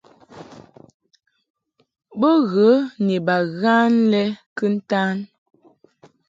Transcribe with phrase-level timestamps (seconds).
[2.19, 2.69] Bo ghə
[3.05, 4.23] ni baghan lɛ
[4.57, 5.15] kɨntan.